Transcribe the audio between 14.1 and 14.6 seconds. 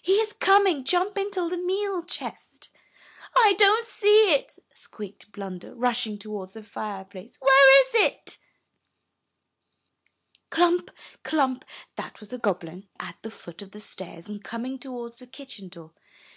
and